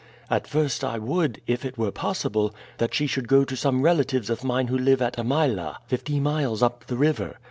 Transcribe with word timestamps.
At 0.31 0.47
first 0.47 0.83
I 0.83 0.97
would, 0.97 1.41
if 1.45 1.63
it 1.63 1.77
were 1.77 1.91
possible, 1.91 2.55
that 2.79 2.91
she 2.95 3.05
should 3.05 3.27
go 3.27 3.43
to 3.45 3.55
some 3.55 3.83
relatives 3.83 4.31
of 4.31 4.43
mine 4.43 4.65
who 4.65 4.75
live 4.79 4.99
at 4.99 5.15
Amyla, 5.19 5.77
fifty 5.85 6.19
miles 6.19 6.63
up 6.63 6.87
the 6.87 6.97
river. 6.97 7.37